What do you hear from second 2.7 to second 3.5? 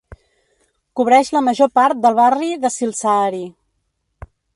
Siltasaari.